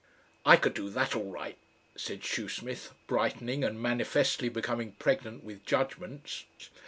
[0.47, 1.59] "I could do that all right,"
[1.95, 6.45] said Shoesmith, brightening and manifestly becoming pregnant with judgments.